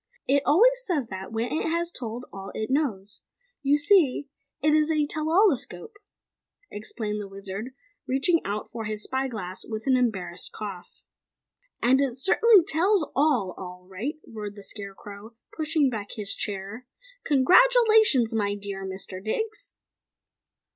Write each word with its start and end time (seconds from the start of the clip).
"It 0.27 0.41
always 0.47 0.81
says 0.83 1.09
that, 1.09 1.31
when 1.31 1.51
it 1.51 1.67
has 1.69 1.91
told 1.91 2.25
all 2.33 2.51
it 2.55 2.71
knows. 2.71 3.21
You 3.61 3.77
see, 3.77 4.31
it 4.59 4.73
is 4.73 4.89
a 4.89 5.05
'tell 5.05 5.29
all 5.29 5.51
escope.'" 5.53 5.97
explained 6.71 7.21
the 7.21 7.27
Wizard, 7.27 7.75
reaching 8.07 8.41
out 8.43 8.71
for 8.71 8.85
his 8.85 9.03
spy 9.03 9.27
glass 9.27 9.63
with 9.63 9.85
an 9.85 9.95
embarrassed 9.95 10.53
cough. 10.53 11.03
"And 11.83 12.01
it 12.01 12.17
certainly 12.17 12.65
tells 12.67 13.07
ALL, 13.15 13.53
all 13.59 13.85
right!" 13.87 14.15
roared 14.25 14.55
the 14.55 14.63
Scarecrow, 14.63 15.35
pushing 15.55 15.87
back 15.87 16.13
his 16.13 16.33
chair. 16.33 16.87
"Congratulations, 17.23 18.33
my 18.33 18.55
dear 18.55 18.83
Mr. 18.83 19.23
Diggs!" 19.23 19.75